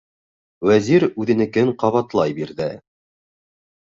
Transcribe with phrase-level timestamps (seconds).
[0.69, 2.71] Вәзир үҙенекен ҡабатлай бирҙе: